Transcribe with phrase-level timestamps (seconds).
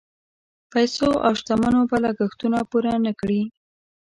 [0.71, 3.41] پیسو او شتمنیو به لګښتونه پوره نه کړي.